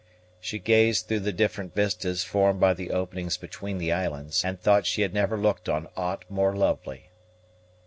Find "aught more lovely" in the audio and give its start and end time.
5.95-7.11